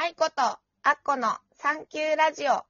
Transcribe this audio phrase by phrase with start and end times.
[0.00, 0.60] 愛子とア
[0.90, 2.62] ッコのサンキューラジオ。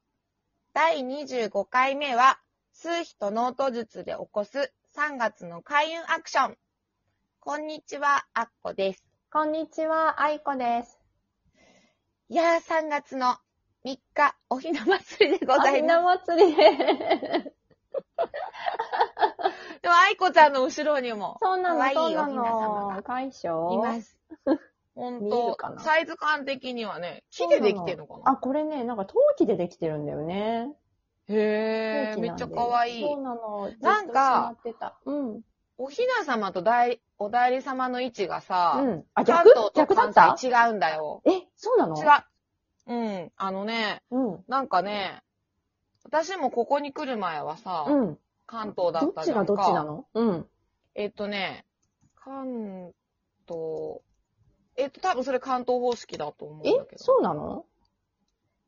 [0.72, 2.38] 第25回目は、
[2.72, 6.56] 数秘とノート術で起こす3月の開運アクション。
[7.40, 9.04] こんにちは、アッコです。
[9.30, 10.98] こんにちは、愛子です。
[12.30, 13.36] いやー、3月の
[13.84, 16.62] 3日、おひな祭りでございひまな祭りで。
[16.62, 16.78] す。
[19.82, 23.02] でも、愛子ちゃんの後ろにも、そうなの、可愛いそうなおひな様の。
[23.02, 24.17] 解消います。
[24.98, 25.80] ほん見えとるかな？
[25.80, 28.32] サイズ感的にはね、木でできてるのかな？
[28.32, 30.72] あ、これね、なんか陶器でできてるんだよね。
[31.28, 33.70] へー、陶器なんでめっちゃ可愛いそうなの。
[33.80, 34.98] なんかずっとしまってた。
[35.04, 35.40] うん。
[35.78, 39.04] おひな様と代お代理様の位置がさ、うん。
[39.14, 40.36] あ、関逆東と逆だ関った？
[40.36, 41.22] 西違うんだよ。
[41.24, 41.96] え、そうなの？
[41.96, 42.08] 違う。
[42.88, 42.94] う
[43.26, 43.32] ん。
[43.36, 44.44] あのね、うん。
[44.48, 45.22] なんかね、
[46.04, 48.18] 私もここに来る前はさ、うん。
[48.46, 49.52] 関東だどったじゃんか。
[49.52, 50.06] っちがどっちなの？
[50.14, 50.46] うん。
[50.96, 51.64] えっとね、
[52.16, 52.92] 関
[53.46, 54.00] 東、
[54.78, 57.02] えっと、多分それ関東方式だと思うんえだけど。
[57.04, 57.66] そうなの？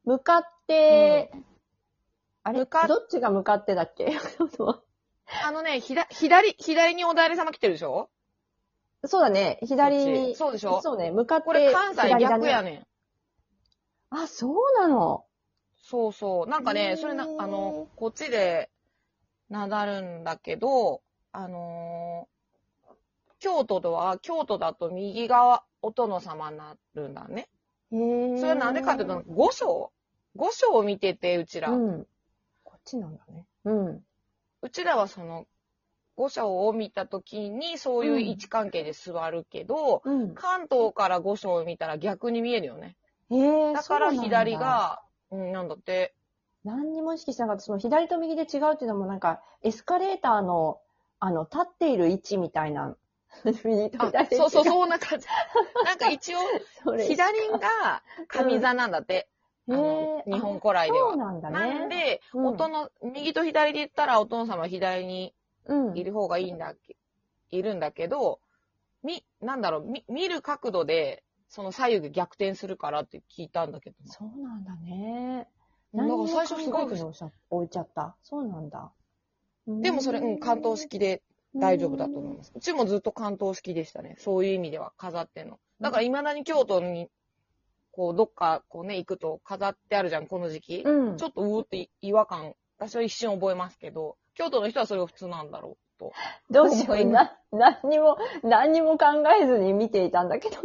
[0.05, 1.31] 向かって、
[2.43, 2.59] あれ？
[2.61, 4.17] 向かっどっちが向かってだっけ？
[5.45, 8.11] あのね、ひだ左、左にお代理様来てるでしょ？
[9.05, 9.61] そうだね。
[9.63, 10.37] 左にち。
[10.37, 10.83] そうでしょ？
[10.83, 11.11] そうね。
[11.13, 11.45] 向かって。
[11.47, 12.87] これ関西逆やねん。
[14.11, 15.25] あ、そうなの？
[15.83, 16.47] そうそう。
[16.49, 18.71] なんかへね、ーそれな、あの、こっちで、
[19.49, 21.03] なだるんだけど、
[21.33, 22.31] あのー
[23.39, 27.49] 京都とは、京都だと右側、お殿様になるんだね。
[27.91, 29.91] それはなんでかっていうと、五章？
[30.37, 31.71] 五章を見てて、うちら。
[31.71, 32.07] うん。
[32.63, 33.47] こっちなんだね。
[33.65, 34.05] うん。
[34.63, 35.47] うちらはその、
[36.17, 40.35] 五章を見たときに、そういう位置関係で座るけど、うん。
[40.35, 42.97] 関東から五章を見たら逆に見えるよね。
[43.31, 43.73] へえ。
[43.73, 44.57] だからそうなん左。
[44.57, 46.15] が、うん、なんだって。
[46.63, 47.63] 何にも意識しなかった。
[47.63, 50.81] その左と右で違うっていうのもなんか、エスカレーターの、
[51.19, 52.97] あの、立っている位置みたいな。
[53.65, 55.27] 右 とあ左そうそう、そんな感じ。
[55.85, 56.39] なんか一応、
[56.99, 59.29] 左が上座なんだって。
[59.69, 61.79] あの日本古来ではそうなんだね。
[61.79, 65.35] なんで、うん音の、右と左で言ったらお殿様は左に
[65.67, 65.97] うん。
[65.97, 66.97] いる方がいいんだっけ、
[67.51, 68.41] いるんだけど、
[69.03, 74.13] み、なんだろう、み、見る角度で、その左右が逆転するからって聞いたんだけどな。
[74.13, 75.49] そうなんだね。
[75.95, 76.85] だから最初すごい
[77.51, 78.17] 置いちゃった？
[78.23, 78.93] そうなんだ。
[79.67, 81.23] でもそれ、うん、関東式で
[81.55, 82.53] 大丈夫だと思います。
[82.55, 84.17] うちもずっと関東式でしたね。
[84.19, 85.59] そういう意味では飾ってんの。
[85.81, 87.09] だから未だに京都に、
[87.93, 90.83] こう、どっか、こうね、行くと飾ってあるじゃん、この時期。
[90.85, 91.17] うん。
[91.17, 96.13] ちょっとうーって違和感、私は一瞬覚えますけど、京都の人はそれが普通なんだろうと。
[96.51, 97.05] どうしよう。
[97.05, 99.07] な、何にも、何にも考
[99.41, 100.57] えずに見ていたんだけど。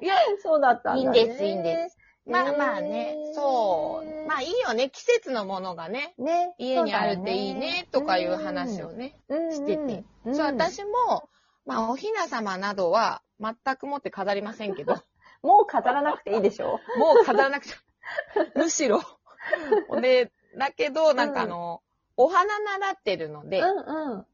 [0.00, 1.18] いや、 そうだったんだ、ね。
[1.20, 1.98] いいんですいいんです。
[2.26, 4.26] まあまあね、そう。
[4.26, 6.54] まあいいよね、季節のものがね、ね。
[6.58, 10.04] 家にあるっていいね、とかいう話をね、ね、してて。
[10.24, 10.34] うん。
[10.34, 11.28] そう、私も、
[11.66, 14.94] まあおひな様などは全くもって飾りませんけど、
[15.42, 16.80] もう飾らなくていいでしょ？
[16.98, 17.76] もう飾らなくちゃ。
[18.54, 19.02] むしろ。
[20.00, 21.82] で、だけど、なんかあの、
[22.16, 24.26] お花習ってるので、うん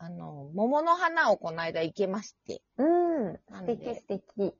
[0.00, 2.84] あの、桃の花をこの間生けまして、う
[3.30, 3.40] ん。
[3.50, 4.54] 素敵素敵。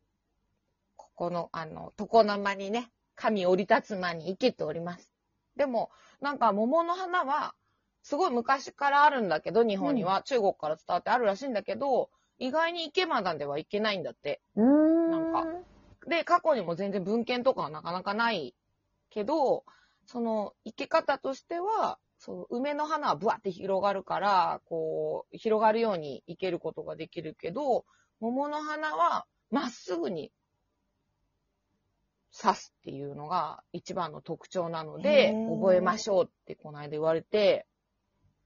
[1.18, 5.12] ここの、あの、床の間にね、神降り立つ間に生けております。
[5.56, 5.90] でも、
[6.20, 7.56] なんか桃の花は、
[8.04, 14.40] すごい昔からあるんだけど、日本には、中国から伝わってあるらしいんだけど、意外に池間なんではいけないんだって。
[14.54, 15.10] うーん。
[15.10, 15.44] なんか
[16.06, 18.54] で、過去にも全然文献とかはなかなかない
[19.10, 19.64] けど、
[20.06, 27.84] その、生け方としては、そう梅の花はブワって広がるから、こう、広がるように生けることができるけど、
[28.20, 30.30] 桃の花はまっすぐに
[32.40, 37.66] 刺すっていうのが一番の特徴なので覚えましょうってこの間言われて、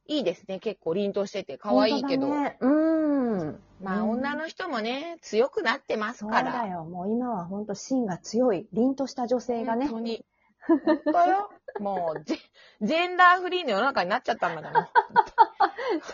[0.07, 0.59] いいですね。
[0.59, 2.29] 結構凛としてて可愛いけど。
[2.29, 3.61] ねうん。
[3.81, 6.53] まあ、うん女の人もね、強くなってますそうから。
[6.53, 6.85] だよ。
[6.85, 9.87] もう今は本当芯が強い、凛とした女性がね。
[9.87, 10.25] 本当に。
[10.67, 10.81] 本
[11.13, 11.51] 当よ。
[11.81, 12.39] もうジェ、
[12.83, 14.91] ジェンダーフリーの世の中になっちゃったんだから。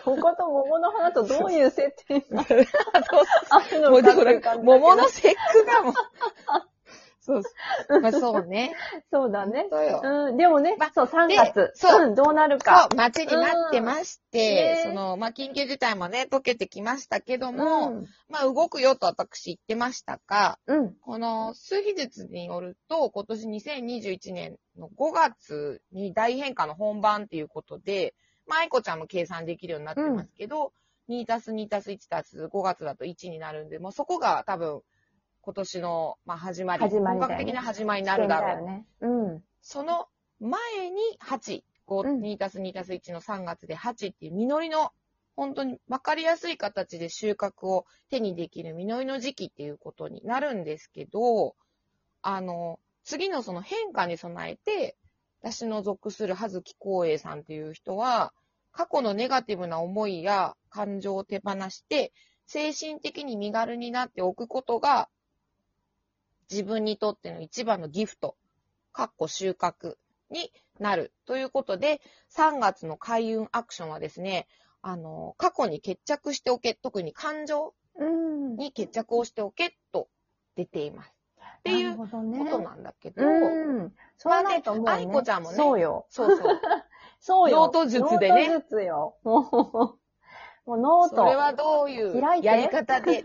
[0.03, 2.43] そこと桃の花とどういう設定が？
[2.47, 2.65] そう
[3.49, 5.93] あるのか桃の節句がもう。
[7.29, 7.49] そうそ
[7.97, 8.01] う。
[8.01, 8.75] まあそうね。
[9.11, 9.67] そうだね。
[9.69, 10.01] そうよ。
[10.03, 11.71] うん、でもね、まそう、3月。
[11.75, 12.95] そううん、どうなるそかう、。
[12.95, 18.07] 待ちになってまして、うんねその、まあ、緊急事態もね、解けてきましたけども、うん。
[18.29, 20.95] まあ、動くよと私言ってましたが、うん。
[20.95, 28.15] この数秘術によると、今年2021年の5月に大変化の本番っていうことで、
[28.47, 30.73] まあ、愛子ちゃんも計算できるようになってますけど、
[31.09, 34.81] 2たす2たす1たす5月だと1になるんで、もうそこが多分、
[35.41, 38.59] 今年の、まあ、始まり、始まりね本格的な始まりになるだろう。
[38.59, 38.85] よね。
[39.01, 39.43] うん。
[39.61, 40.07] その
[40.39, 44.91] 前に8、5、うん2たす2たす1の3月で8っていう実りの、
[45.35, 51.55] 本当に分かりやすい形で収穫を手にできる実りの時期っていうことになるんですけど、
[52.21, 54.97] あの、次のその変化に備えて、
[55.41, 58.33] 私の属する葉月光栄さんっていう人は、
[58.71, 62.11] 過去のネガティブな思いや感情を手放して、
[62.45, 65.09] 精神的に身軽になっておくことが、
[66.49, 68.35] 自分にとっての一番のギフト、
[68.91, 69.95] かっこ収穫
[70.29, 71.13] になる。
[71.25, 72.01] ということで、
[72.35, 74.47] 3月の開運アクションはですね、
[74.81, 78.55] あの、過去に決着しておけ、特に感情うん。
[78.55, 80.07] に決着をしておけと
[80.55, 81.13] 出ています。
[81.59, 82.07] っていうこ。
[82.07, 82.17] と
[82.59, 83.93] なんだけど、うん。
[84.17, 84.91] そうなるともう、ね。
[84.91, 86.05] 愛子ちゃんもねそうよ。
[86.09, 86.61] そうそう。
[87.19, 87.57] そうよ。
[87.57, 89.17] ノート術でねノート術よ。
[89.23, 91.15] もう、もうノート。
[91.17, 93.21] それはどういうやり方で。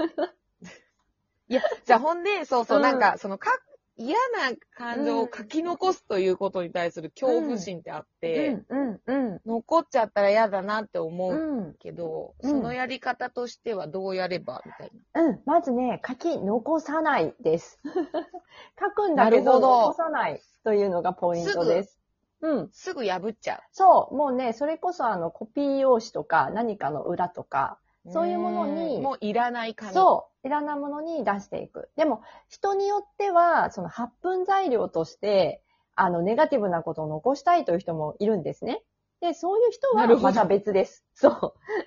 [1.48, 3.50] いや、じゃあほんで、そうそう、うんなんか、そのか、
[3.96, 9.40] 嫌な感情を書き残すということに対する恐怖心ってあって、うん、うん、うん。
[9.46, 11.74] 残っちゃったら嫌だなって思ううん。
[11.74, 15.22] けど、うんそのやり方としてはどうやればみたいな。
[15.22, 15.40] うん。
[15.46, 17.78] まずね、書き残さないです。
[18.80, 22.00] 書くんだけど、なるほど残さないというのがポイントです。
[22.40, 22.68] うん。
[22.72, 24.16] すぐ破っちゃそう。
[24.16, 27.83] もうね、それこそあの、コピー用紙とか、何かの裏とか、う。
[28.12, 29.92] そういうものにうんもういらない紙。
[29.92, 30.46] そう。
[30.46, 31.88] いらないものに出していく。
[31.96, 35.62] でも、人によっては、その発奮材料として、
[35.94, 38.82] あの、ネガティブなことを残したいという人もいるんですね。
[39.20, 41.04] で、そういう人はまた別です。
[41.14, 41.32] そう。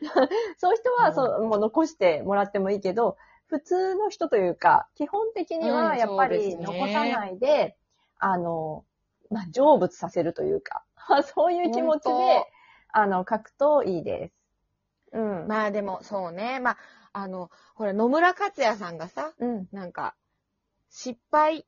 [0.58, 7.78] そういう人は、うんそう、もう残してもらってもいいけど、普通の人というか、基本的にうんはやっぱり残さないで、
[8.18, 8.86] あの、
[9.30, 10.84] まあ、成仏させるというか、
[11.36, 12.46] そういう気持ち本で、
[12.92, 14.37] あの、書くといいです。
[15.14, 15.48] うん。
[15.48, 16.60] まあでも、そうね。
[16.60, 16.78] まあ、
[17.14, 19.68] あの、ほら、野村克也さんがさ、うん。
[19.72, 20.16] なんか、
[20.90, 21.66] 失敗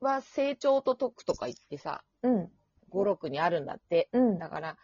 [0.00, 2.50] は成長と解くとか言ってさ、うん。
[2.88, 4.08] 語録にあるんだって。
[4.12, 4.38] うん。
[4.38, 4.76] だから、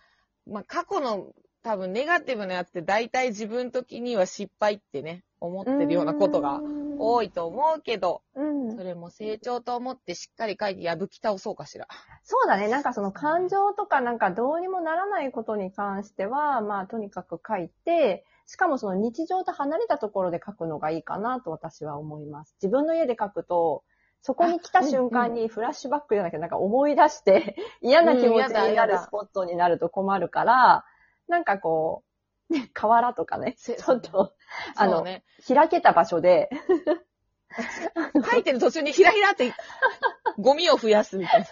[0.46, 6.62] まあ、過去の多分ネガティブなやつって大体自分的には失敗ってね、思ってるようなことが
[6.98, 7.28] 多い。
[7.28, 8.82] いと思うけど、うんそ。
[8.82, 11.86] れも成長と思ってしっかり書いて破き倒そうかしら。
[12.24, 12.68] そうだね。
[12.68, 22.56] なんかその感情とかなんかどうにもならないことに関しては、まあとにかく書いて、しかもその日常と離れたところで書くのがいいかなと私は思います。
[22.62, 23.84] 自分の家で書くと、
[24.20, 30.84] そこに来た瞬間にフラッシュバックじゃなきゃなんか思い出して嫌な気持ちになるスポットになると困るから、
[31.28, 32.07] なんかこう、
[32.50, 34.32] ね、河原とかね、せちょっと、
[34.76, 35.24] あのね。
[35.46, 36.50] 開けた場所で、
[38.30, 39.52] 書いてる途中にひらひらって、
[40.38, 41.46] ゴミを増やすみたいな。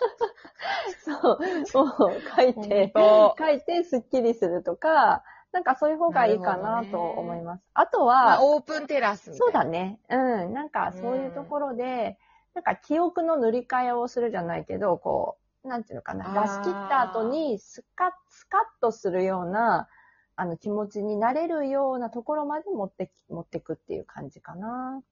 [1.05, 5.23] そう、そう書いて、書いてスッキリするとか、
[5.53, 7.63] なんかそういう方がいいかなと思います。
[7.75, 9.35] あとは、まあ、オープンテラス。
[9.35, 9.99] そうだね。
[10.11, 10.53] うん。
[10.53, 12.19] なんかそういうところで、
[12.55, 16.43] なんか記憶の塗り替えをするじゃないけど、こう、なんていうのかな。
[16.43, 19.89] 出し切った後にスカッ、スカッとするような、
[20.37, 25.03] あの気持ちになれるようなところまで持ってき、持ってくっていう感じかな。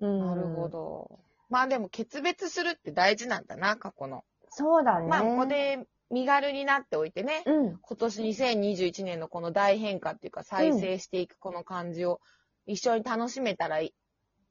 [0.00, 0.18] うん。
[0.26, 0.68] なるほ。
[0.68, 1.18] ど。
[1.48, 4.24] まあでも、決別するって大事なんだな、過去の。
[4.50, 5.08] そうだね。
[5.08, 7.78] まあ、ここで身軽になっておいてね、うん。
[7.78, 12.20] 今年2021年のこの大変化っていうか、再生していくこの感じを
[12.66, 13.94] 一緒に楽しめたらい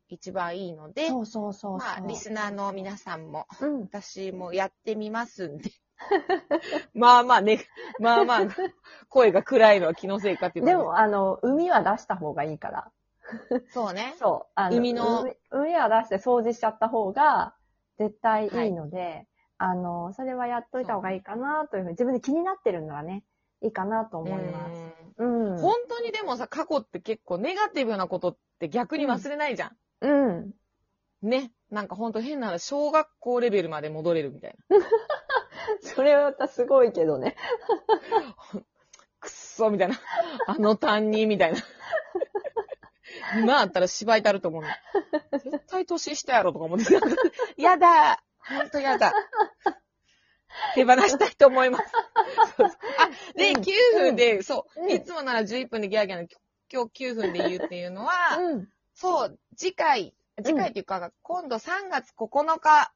[0.08, 1.88] 一番いいので、そうそうそうそう。
[1.88, 3.82] まあ、リスナーの皆さんも、うん。
[3.82, 5.72] 私もやってみますんで。
[6.94, 7.60] まあまあね、
[8.00, 8.48] まあまあ、
[9.10, 12.92] 声が暗いのは気のせいかっていうのはでも、あの、海は出した方がいいから。
[13.74, 14.16] そうね。
[14.20, 14.52] そう。
[14.56, 17.56] あの海の海海は出して掃除しちゃった方が
[17.98, 23.24] 絶対いいので、あの、それはやっといた方がいいかなというふうに、自分で気になってるならね、
[23.62, 24.94] いいかなと思います。
[25.18, 25.58] うん。
[25.58, 29.78] 本当にでもさ、過去って結構ネガティブなことって逆に忘れないじゃん。
[30.02, 30.54] うん。
[31.22, 31.52] ね。
[31.72, 34.78] なんかほんと変な話、小学校レベルまで戻れるみたいな。
[35.82, 37.36] それはまたすごいけどね。
[39.20, 40.00] くっそみたいな。
[40.48, 41.60] あの担任みたいな。
[43.40, 44.68] 今あったら芝居たると思うの。
[45.40, 46.94] 絶対年下やろとか思って。
[47.62, 49.14] やだほんとやだ。
[50.74, 51.92] 手放したいと思います。
[52.58, 56.28] そうそうあ、で、うん9分で、そうう、んいつもなら11分でギャーギャーの
[56.72, 58.70] 今日9分で言うっていうのは、うん。
[58.94, 62.92] そう、次回、次回っていうか、今度3月9日、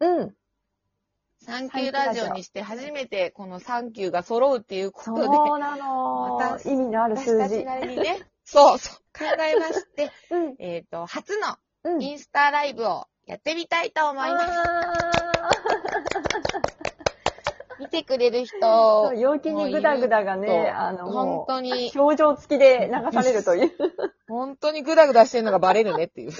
[1.41, 1.45] うん。
[1.45, 6.35] サンキューラジオにして初めてこのサンキューが揃うっていうことで、そうなの。
[6.35, 7.31] 私意味のある数字。
[7.31, 10.55] 私たちなりにね、 そうそう、考えまして、 うん。
[10.59, 12.01] えっ、と、初のうん。
[12.03, 14.45] インスタライブをやってみたいと思います。
[14.51, 14.93] あ
[17.79, 23.71] 見てくれるー人、陽気にグダグダがね、あの、本も当にう、、表情付きで流されるという。
[24.27, 26.31] 本当にグダグダしてるのがバレるねっていう。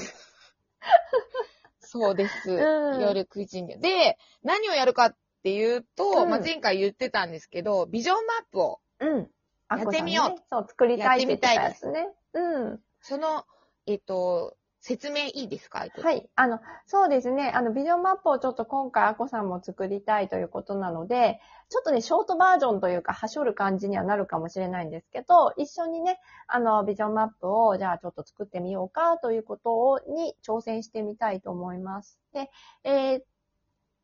[1.92, 2.52] そうです。
[2.52, 3.80] うん夜9時に。
[3.80, 9.28] で、何をやるかっていうと、うんまあ、前回言ってたんですけど、ビジョンマップを、うん。
[9.72, 12.08] やってみようねそう、作りたいって言ってたやつね。
[12.34, 12.80] うん。
[13.02, 13.44] その、
[13.88, 15.80] えっ、と、説明いいですか？
[15.80, 16.12] は。
[16.14, 16.30] い。
[16.36, 17.52] あの、そうですね。
[17.54, 32.20] あの、ビジョンマップをちょっと今回、アコさんも作りたいということなので、ちょっとね、ショートバージョンというか、はしょる感じにはなるかもしれないんですけど、一緒にね、あの、ビジョンマップを、じゃあちょっと作ってみようかということを、に挑戦してみたいと思います。
[32.34, 32.50] で、
[32.84, 33.22] えー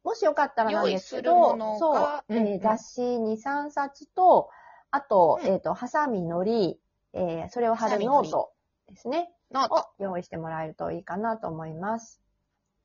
[0.04, 4.52] もしよかったらなんですけど、そううんうん雑誌2、3冊と、
[4.92, 6.80] あと、うんえっ、と、ハサミ、のり、
[7.14, 8.52] えーそれを貼るノート
[8.88, 9.32] ですね。
[9.52, 9.90] をノート。
[10.00, 12.22] 用意してもらえるといいかなと思います。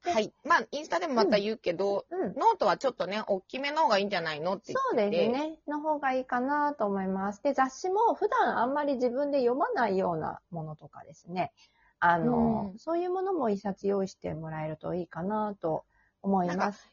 [0.04, 0.32] ではい。
[0.44, 2.34] まあ、インスタでもまた言うけど、うん。
[2.34, 5.10] ノートはちょっとね、大きめの方がいいんじゃないのって言そう。
[5.10, 5.58] ですね。
[5.68, 7.42] の方がいいかなと思います。
[7.42, 11.52] で、雑誌も普段あんまり自分で読まないようなものとかですね。
[11.98, 15.84] あの、うんそういうものも一冊用意してもらえるといいかなと
[16.22, 16.90] 思います。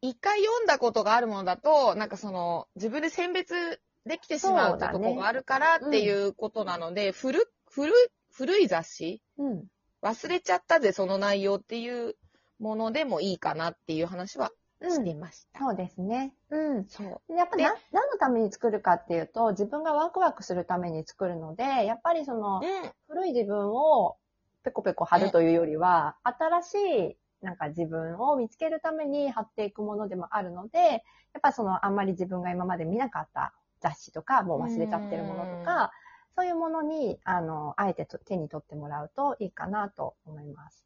[0.00, 7.92] 一回読んだことがあるものだと、なんかその、自分で選別できてしまうってとこがあるからっていうことなので、古、古、
[8.38, 9.20] 古い雑誌？
[9.36, 9.64] うん。
[10.00, 12.14] 忘れちゃったぜ、その内容っていう
[12.60, 14.90] ものでもいいかなっていう話はうん。
[14.92, 15.58] してました。
[15.58, 16.34] そうですね。
[16.50, 16.86] うん。
[16.88, 17.34] そう。
[17.34, 17.74] やっぱり何
[18.08, 22.64] のために作るかっていうと、自分がワクワクするために作るので、やっぱりその、うん。
[23.08, 24.18] 古い自分を
[24.62, 26.74] ペコペコ貼るというよりは、新し
[27.10, 31.00] いなんか自分を見つけるために貼っていくものでもあるので、やっ
[31.42, 35.90] ぱそのあんまり自分が今まで見なかった雑誌とか、もう忘れちゃってるものとか、
[36.38, 40.84] そういうものに、あの、あえてと手に取ってもらうといいかなと思います。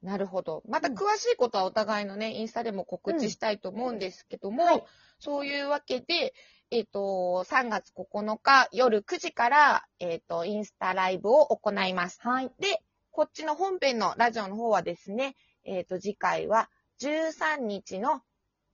[0.00, 0.62] なるほど。
[0.68, 4.84] また詳しいことはお互いのね、インスタでも告知したいと思うんですけども、はい
[5.22, 6.32] そういうわけで、
[6.70, 12.18] えっ、と、3月9日夜9時から、えっ、と、インスタライブを行います。
[12.22, 12.50] はい。
[12.58, 18.22] で、こっちの本編のラジオの方はですね、えっ、と、次回は13日の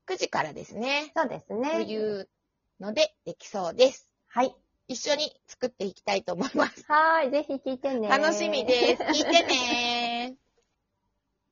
[0.06, 1.10] 9時からですね。
[1.16, 1.70] そうですね。
[1.72, 2.28] という
[2.78, 4.08] ので、できそうです。
[4.28, 4.54] はい。
[4.88, 6.84] 一緒に作っていきたいと思います。
[6.88, 7.30] はい。
[7.30, 8.08] ぜひ聞いてね。
[8.08, 9.02] 楽しみです。
[9.02, 10.36] 聞いてね